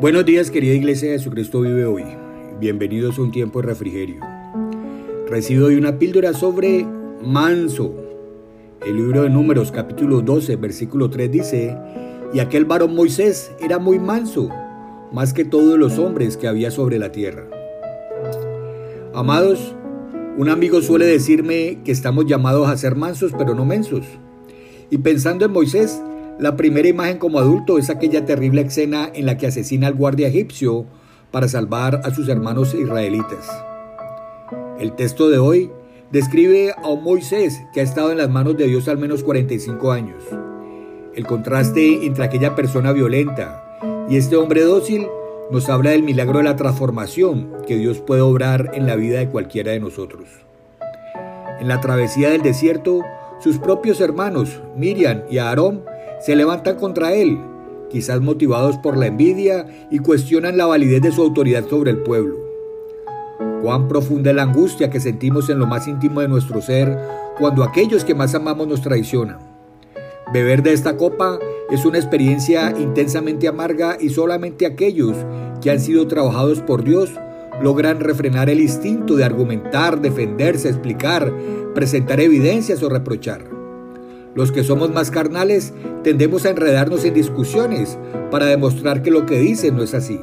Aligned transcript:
Buenos 0.00 0.24
días 0.24 0.52
querida 0.52 0.74
iglesia 0.74 1.10
de 1.10 1.18
Jesucristo 1.18 1.60
vive 1.60 1.84
hoy. 1.84 2.04
Bienvenidos 2.60 3.18
a 3.18 3.22
un 3.22 3.32
tiempo 3.32 3.60
de 3.60 3.66
refrigerio. 3.66 4.20
Recibo 5.28 5.66
hoy 5.66 5.74
una 5.74 5.98
píldora 5.98 6.32
sobre 6.34 6.86
manso. 7.20 7.96
El 8.86 8.94
libro 8.94 9.24
de 9.24 9.30
Números 9.30 9.72
capítulo 9.72 10.20
12 10.20 10.54
versículo 10.54 11.10
3 11.10 11.32
dice, 11.32 11.76
y 12.32 12.38
aquel 12.38 12.64
varón 12.64 12.94
Moisés 12.94 13.50
era 13.58 13.80
muy 13.80 13.98
manso, 13.98 14.48
más 15.10 15.32
que 15.32 15.44
todos 15.44 15.76
los 15.76 15.98
hombres 15.98 16.36
que 16.36 16.46
había 16.46 16.70
sobre 16.70 17.00
la 17.00 17.10
tierra. 17.10 17.48
Amados, 19.12 19.74
un 20.36 20.48
amigo 20.48 20.80
suele 20.80 21.06
decirme 21.06 21.80
que 21.84 21.90
estamos 21.90 22.26
llamados 22.26 22.68
a 22.68 22.76
ser 22.76 22.94
mansos 22.94 23.32
pero 23.36 23.52
no 23.56 23.64
mensos. 23.64 24.06
Y 24.90 24.98
pensando 24.98 25.44
en 25.44 25.50
Moisés, 25.50 26.00
la 26.38 26.54
primera 26.56 26.86
imagen 26.86 27.18
como 27.18 27.40
adulto 27.40 27.78
es 27.78 27.90
aquella 27.90 28.24
terrible 28.24 28.60
escena 28.60 29.10
en 29.12 29.26
la 29.26 29.36
que 29.36 29.48
asesina 29.48 29.88
al 29.88 29.94
guardia 29.94 30.28
egipcio 30.28 30.86
para 31.32 31.48
salvar 31.48 32.00
a 32.04 32.14
sus 32.14 32.28
hermanos 32.28 32.74
israelitas. 32.74 33.48
El 34.78 34.92
texto 34.92 35.28
de 35.28 35.38
hoy 35.38 35.70
describe 36.12 36.72
a 36.80 36.88
un 36.88 37.02
Moisés 37.02 37.60
que 37.74 37.80
ha 37.80 37.82
estado 37.82 38.12
en 38.12 38.18
las 38.18 38.30
manos 38.30 38.56
de 38.56 38.68
Dios 38.68 38.86
al 38.86 38.98
menos 38.98 39.24
45 39.24 39.90
años. 39.90 40.22
El 41.14 41.26
contraste 41.26 42.06
entre 42.06 42.24
aquella 42.24 42.54
persona 42.54 42.92
violenta 42.92 44.06
y 44.08 44.16
este 44.16 44.36
hombre 44.36 44.62
dócil 44.62 45.08
nos 45.50 45.68
habla 45.68 45.90
del 45.90 46.04
milagro 46.04 46.38
de 46.38 46.44
la 46.44 46.56
transformación 46.56 47.50
que 47.66 47.76
Dios 47.76 47.98
puede 47.98 48.20
obrar 48.20 48.70
en 48.74 48.86
la 48.86 48.94
vida 48.94 49.18
de 49.18 49.28
cualquiera 49.28 49.72
de 49.72 49.80
nosotros. 49.80 50.28
En 51.58 51.66
la 51.66 51.80
travesía 51.80 52.30
del 52.30 52.42
desierto, 52.42 53.02
sus 53.40 53.58
propios 53.58 54.00
hermanos, 54.00 54.60
Miriam 54.76 55.22
y 55.28 55.38
Aarón, 55.38 55.82
se 56.20 56.36
levantan 56.36 56.76
contra 56.76 57.12
él, 57.14 57.38
quizás 57.90 58.20
motivados 58.20 58.76
por 58.78 58.96
la 58.96 59.06
envidia 59.06 59.66
y 59.90 59.98
cuestionan 59.98 60.56
la 60.56 60.66
validez 60.66 61.02
de 61.02 61.12
su 61.12 61.22
autoridad 61.22 61.66
sobre 61.68 61.90
el 61.90 61.98
pueblo. 61.98 62.36
Cuán 63.62 63.88
profunda 63.88 64.30
es 64.30 64.36
la 64.36 64.42
angustia 64.42 64.90
que 64.90 65.00
sentimos 65.00 65.50
en 65.50 65.58
lo 65.58 65.66
más 65.66 65.88
íntimo 65.88 66.20
de 66.20 66.28
nuestro 66.28 66.60
ser 66.60 66.98
cuando 67.38 67.64
aquellos 67.64 68.04
que 68.04 68.14
más 68.14 68.34
amamos 68.34 68.68
nos 68.68 68.82
traicionan. 68.82 69.38
Beber 70.32 70.62
de 70.62 70.72
esta 70.72 70.96
copa 70.96 71.38
es 71.70 71.84
una 71.84 71.98
experiencia 71.98 72.74
intensamente 72.78 73.48
amarga 73.48 73.96
y 73.98 74.10
solamente 74.10 74.66
aquellos 74.66 75.16
que 75.60 75.70
han 75.70 75.80
sido 75.80 76.06
trabajados 76.06 76.60
por 76.60 76.84
Dios 76.84 77.10
logran 77.62 78.00
refrenar 78.00 78.48
el 78.50 78.60
instinto 78.60 79.16
de 79.16 79.24
argumentar, 79.24 80.00
defenderse, 80.00 80.68
explicar, 80.68 81.32
presentar 81.74 82.20
evidencias 82.20 82.82
o 82.82 82.88
reprochar. 82.88 83.57
Los 84.34 84.52
que 84.52 84.64
somos 84.64 84.92
más 84.92 85.10
carnales 85.10 85.72
tendemos 86.04 86.44
a 86.44 86.50
enredarnos 86.50 87.04
en 87.04 87.14
discusiones 87.14 87.98
para 88.30 88.46
demostrar 88.46 89.02
que 89.02 89.10
lo 89.10 89.26
que 89.26 89.38
dicen 89.38 89.76
no 89.76 89.82
es 89.82 89.94
así. 89.94 90.20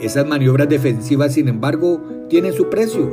Esas 0.00 0.26
maniobras 0.26 0.68
defensivas, 0.68 1.34
sin 1.34 1.48
embargo, 1.48 2.00
tienen 2.28 2.52
su 2.52 2.68
precio. 2.68 3.10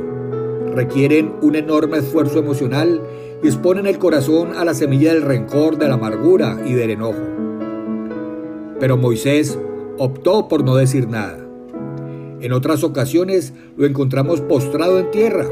Requieren 0.74 1.32
un 1.40 1.56
enorme 1.56 1.98
esfuerzo 1.98 2.38
emocional 2.38 3.00
y 3.42 3.46
exponen 3.46 3.86
el 3.86 3.98
corazón 3.98 4.56
a 4.56 4.64
la 4.64 4.74
semilla 4.74 5.12
del 5.12 5.22
rencor, 5.22 5.78
de 5.78 5.88
la 5.88 5.94
amargura 5.94 6.60
y 6.64 6.74
del 6.74 6.90
enojo. 6.90 7.22
Pero 8.78 8.96
Moisés 8.96 9.58
optó 9.98 10.48
por 10.48 10.64
no 10.64 10.76
decir 10.76 11.08
nada. 11.08 11.38
En 12.40 12.52
otras 12.52 12.84
ocasiones 12.84 13.54
lo 13.76 13.86
encontramos 13.86 14.42
postrado 14.42 14.98
en 15.00 15.10
tierra, 15.10 15.46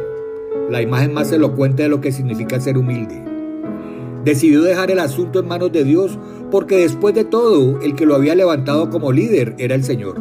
la 0.70 0.82
imagen 0.82 1.14
más 1.14 1.32
elocuente 1.32 1.84
de 1.84 1.88
lo 1.88 2.00
que 2.00 2.12
significa 2.12 2.60
ser 2.60 2.76
humilde. 2.76 3.33
Decidió 4.24 4.62
dejar 4.62 4.90
el 4.90 5.00
asunto 5.00 5.40
en 5.40 5.48
manos 5.48 5.70
de 5.72 5.84
Dios 5.84 6.18
porque 6.50 6.78
después 6.78 7.14
de 7.14 7.24
todo 7.24 7.80
el 7.80 7.94
que 7.94 8.06
lo 8.06 8.14
había 8.14 8.34
levantado 8.34 8.88
como 8.88 9.12
líder 9.12 9.54
era 9.58 9.74
el 9.74 9.84
Señor. 9.84 10.18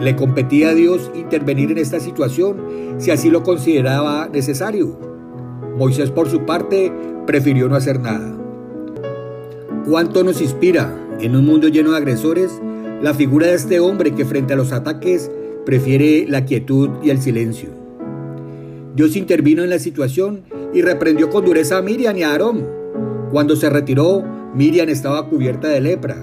Le 0.00 0.16
competía 0.16 0.70
a 0.70 0.74
Dios 0.74 1.10
intervenir 1.14 1.72
en 1.72 1.78
esta 1.78 1.98
situación 1.98 2.56
si 2.98 3.10
así 3.10 3.30
lo 3.30 3.42
consideraba 3.42 4.28
necesario. 4.28 4.98
Moisés 5.76 6.10
por 6.10 6.28
su 6.28 6.46
parte 6.46 6.92
prefirió 7.26 7.68
no 7.68 7.74
hacer 7.74 8.00
nada. 8.00 8.36
¿Cuánto 9.88 10.22
nos 10.22 10.40
inspira 10.40 10.94
en 11.20 11.34
un 11.34 11.44
mundo 11.44 11.68
lleno 11.68 11.90
de 11.90 11.96
agresores 11.96 12.50
la 13.02 13.14
figura 13.14 13.48
de 13.48 13.54
este 13.54 13.80
hombre 13.80 14.14
que 14.14 14.24
frente 14.24 14.52
a 14.52 14.56
los 14.56 14.72
ataques 14.72 15.30
prefiere 15.66 16.26
la 16.28 16.44
quietud 16.44 16.90
y 17.02 17.10
el 17.10 17.20
silencio? 17.20 17.70
Dios 18.94 19.16
intervino 19.16 19.64
en 19.64 19.70
la 19.70 19.78
situación 19.78 20.42
y 20.72 20.82
reprendió 20.82 21.30
con 21.30 21.44
dureza 21.44 21.78
a 21.78 21.82
Miriam 21.82 22.16
y 22.16 22.22
a 22.22 22.32
Aarón, 22.32 22.79
cuando 23.30 23.56
se 23.56 23.70
retiró, 23.70 24.22
Miriam 24.54 24.88
estaba 24.88 25.28
cubierta 25.28 25.68
de 25.68 25.80
lepra. 25.80 26.16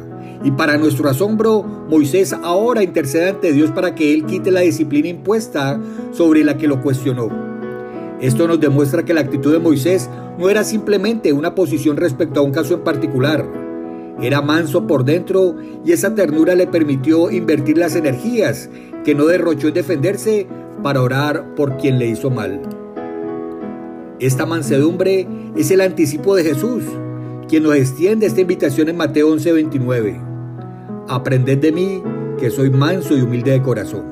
Y 0.43 0.51
para 0.51 0.77
nuestro 0.77 1.09
asombro, 1.09 1.63
Moisés 1.63 2.33
ahora 2.33 2.83
intercede 2.83 3.29
ante 3.29 3.51
Dios 3.51 3.71
para 3.71 3.95
que 3.95 4.13
Él 4.13 4.25
quite 4.25 4.51
la 4.51 4.61
disciplina 4.61 5.07
impuesta 5.07 5.79
sobre 6.11 6.43
la 6.43 6.57
que 6.57 6.67
lo 6.67 6.81
cuestionó. 6.81 7.29
Esto 8.21 8.47
nos 8.47 8.59
demuestra 8.59 9.03
que 9.03 9.13
la 9.13 9.21
actitud 9.21 9.51
de 9.51 9.59
Moisés 9.59 10.09
no 10.37 10.49
era 10.49 10.63
simplemente 10.63 11.33
una 11.33 11.55
posición 11.55 11.97
respecto 11.97 12.39
a 12.39 12.43
un 12.43 12.51
caso 12.51 12.75
en 12.75 12.83
particular. 12.83 13.45
Era 14.21 14.41
manso 14.41 14.87
por 14.87 15.03
dentro 15.05 15.55
y 15.85 15.91
esa 15.91 16.15
ternura 16.15 16.55
le 16.55 16.67
permitió 16.67 17.29
invertir 17.31 17.77
las 17.77 17.95
energías 17.95 18.69
que 19.03 19.13
no 19.13 19.25
derrochó 19.25 19.67
en 19.67 19.75
defenderse 19.75 20.47
para 20.81 21.01
orar 21.01 21.55
por 21.55 21.77
quien 21.77 21.99
le 21.99 22.07
hizo 22.07 22.29
mal. 22.29 22.76
Esta 24.19 24.47
mansedumbre 24.47 25.27
es 25.55 25.69
el 25.69 25.79
anticipo 25.79 26.35
de 26.35 26.43
Jesús, 26.43 26.83
quien 27.47 27.61
nos 27.61 27.75
extiende 27.75 28.25
esta 28.25 28.41
invitación 28.41 28.89
en 28.89 28.97
Mateo 28.97 29.29
11:29. 29.29 30.19
Aprended 31.07 31.59
de 31.59 31.71
mí, 31.71 32.01
que 32.39 32.49
soy 32.49 32.71
manso 32.71 33.15
y 33.15 33.21
humilde 33.21 33.51
de 33.51 33.61
corazón. 33.61 34.05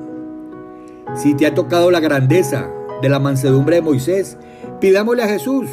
Si 1.16 1.34
te 1.34 1.48
ha 1.48 1.56
tocado 1.56 1.90
la 1.90 2.00
grandeza 2.02 2.70
de 3.02 3.10
la 3.10 3.18
mansedumbre 3.18 3.78
de 3.78 3.82
Moisés, 3.82 4.38
pidámosle 4.80 5.24
a 5.24 5.28
Jesús. 5.28 5.66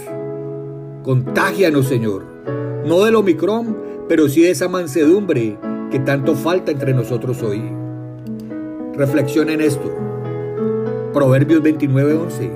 Contágianos, 1.02 1.86
Señor, 1.86 2.24
no 2.86 3.04
del 3.04 3.16
Omicron, 3.16 3.76
pero 4.08 4.30
sí 4.30 4.42
de 4.42 4.50
esa 4.50 4.68
mansedumbre 4.68 5.58
que 5.90 5.98
tanto 5.98 6.34
falta 6.34 6.72
entre 6.72 6.94
nosotros 6.94 7.42
hoy. 7.42 7.62
Reflexiona 8.94 9.52
en 9.52 9.60
esto. 9.60 9.94
Proverbios 11.12 11.62
29:11. 11.62 12.50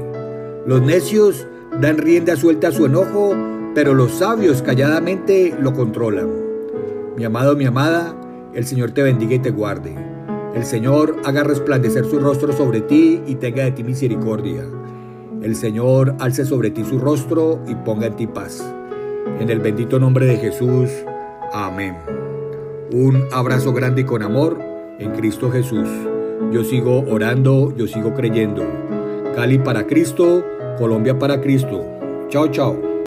Los 0.66 0.80
necios 0.80 1.46
Dan 1.80 1.98
rienda 1.98 2.36
suelta 2.36 2.68
a 2.68 2.72
su 2.72 2.86
enojo, 2.86 3.34
pero 3.74 3.92
los 3.92 4.12
sabios 4.12 4.62
calladamente 4.62 5.54
lo 5.60 5.74
controlan. 5.74 6.30
Mi 7.16 7.24
amado, 7.24 7.54
mi 7.54 7.66
amada, 7.66 8.16
el 8.54 8.64
Señor 8.64 8.92
te 8.92 9.02
bendiga 9.02 9.34
y 9.34 9.40
te 9.40 9.50
guarde. 9.50 9.94
El 10.54 10.64
Señor 10.64 11.16
haga 11.26 11.44
resplandecer 11.44 12.06
su 12.06 12.18
rostro 12.18 12.54
sobre 12.54 12.80
ti 12.80 13.20
y 13.26 13.34
tenga 13.34 13.64
de 13.64 13.72
ti 13.72 13.84
misericordia. 13.84 14.64
El 15.42 15.54
Señor 15.54 16.14
alce 16.18 16.46
sobre 16.46 16.70
ti 16.70 16.82
su 16.82 16.98
rostro 16.98 17.60
y 17.68 17.74
ponga 17.74 18.06
en 18.06 18.16
ti 18.16 18.26
paz. 18.26 18.64
En 19.38 19.50
el 19.50 19.60
bendito 19.60 19.98
nombre 19.98 20.24
de 20.24 20.38
Jesús. 20.38 20.88
Amén. 21.52 21.94
Un 22.90 23.24
abrazo 23.32 23.74
grande 23.74 24.00
y 24.00 24.04
con 24.04 24.22
amor 24.22 24.58
en 24.98 25.10
Cristo 25.10 25.50
Jesús. 25.50 25.88
Yo 26.52 26.64
sigo 26.64 27.00
orando, 27.00 27.74
yo 27.76 27.86
sigo 27.86 28.14
creyendo. 28.14 28.64
Cali 29.34 29.58
para 29.58 29.86
Cristo 29.86 30.42
Colombia 30.76 31.14
para 31.14 31.40
Cristo. 31.40 31.84
Chao, 32.28 32.48
chao. 32.48 32.85